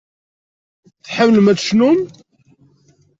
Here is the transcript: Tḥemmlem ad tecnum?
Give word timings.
Tḥemmlem 1.05 1.47
ad 1.51 1.57
tecnum? 1.59 1.99